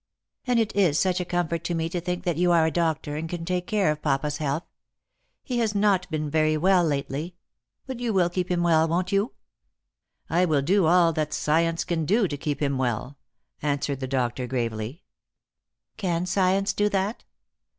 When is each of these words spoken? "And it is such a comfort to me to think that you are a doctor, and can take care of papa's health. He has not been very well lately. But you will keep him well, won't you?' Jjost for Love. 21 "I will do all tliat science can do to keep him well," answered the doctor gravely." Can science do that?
"And 0.47 0.59
it 0.59 0.75
is 0.75 0.97
such 0.97 1.19
a 1.19 1.25
comfort 1.25 1.63
to 1.65 1.75
me 1.75 1.87
to 1.89 2.01
think 2.01 2.23
that 2.23 2.35
you 2.35 2.51
are 2.51 2.65
a 2.65 2.71
doctor, 2.71 3.15
and 3.17 3.29
can 3.29 3.45
take 3.45 3.67
care 3.67 3.91
of 3.91 4.01
papa's 4.01 4.37
health. 4.37 4.63
He 5.43 5.59
has 5.59 5.75
not 5.75 6.09
been 6.09 6.27
very 6.27 6.57
well 6.57 6.83
lately. 6.83 7.35
But 7.85 7.99
you 7.99 8.11
will 8.11 8.27
keep 8.31 8.49
him 8.49 8.63
well, 8.63 8.87
won't 8.87 9.11
you?' 9.11 9.25
Jjost 9.27 9.27
for 9.27 10.33
Love. 10.33 10.39
21 10.39 10.41
"I 10.41 10.45
will 10.45 10.61
do 10.63 10.85
all 10.87 11.13
tliat 11.13 11.33
science 11.33 11.83
can 11.83 12.05
do 12.07 12.27
to 12.27 12.35
keep 12.35 12.63
him 12.63 12.79
well," 12.79 13.19
answered 13.61 13.99
the 13.99 14.07
doctor 14.07 14.47
gravely." 14.47 15.03
Can 15.97 16.25
science 16.25 16.73
do 16.73 16.89
that? 16.89 17.23